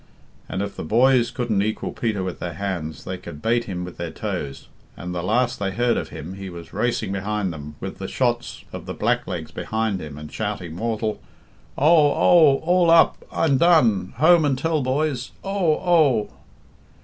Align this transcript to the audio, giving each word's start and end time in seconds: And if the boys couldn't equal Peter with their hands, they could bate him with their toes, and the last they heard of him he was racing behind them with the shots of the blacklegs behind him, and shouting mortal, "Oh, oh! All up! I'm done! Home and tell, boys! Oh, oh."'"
And 0.49 0.63
if 0.63 0.75
the 0.75 0.83
boys 0.83 1.29
couldn't 1.29 1.61
equal 1.61 1.91
Peter 1.91 2.23
with 2.23 2.39
their 2.39 2.55
hands, 2.55 3.03
they 3.03 3.19
could 3.19 3.39
bate 3.39 3.65
him 3.65 3.85
with 3.85 3.97
their 3.97 4.09
toes, 4.09 4.67
and 4.97 5.13
the 5.13 5.21
last 5.21 5.59
they 5.59 5.69
heard 5.69 5.95
of 5.95 6.09
him 6.09 6.33
he 6.33 6.49
was 6.49 6.73
racing 6.73 7.11
behind 7.11 7.53
them 7.53 7.75
with 7.79 7.99
the 7.99 8.07
shots 8.07 8.63
of 8.73 8.87
the 8.87 8.95
blacklegs 8.95 9.51
behind 9.51 10.01
him, 10.01 10.17
and 10.17 10.33
shouting 10.33 10.73
mortal, 10.75 11.21
"Oh, 11.77 12.13
oh! 12.13 12.57
All 12.63 12.89
up! 12.89 13.23
I'm 13.31 13.59
done! 13.59 14.15
Home 14.17 14.43
and 14.43 14.57
tell, 14.57 14.81
boys! 14.81 15.33
Oh, 15.43 15.75
oh."'" 15.75 16.31